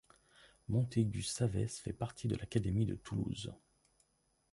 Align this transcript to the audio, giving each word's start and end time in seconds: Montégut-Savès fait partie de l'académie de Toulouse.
Montégut-Savès 0.67 1.77
fait 1.79 1.93
partie 1.93 2.27
de 2.27 2.35
l'académie 2.35 2.87
de 2.87 2.95
Toulouse. 2.95 3.53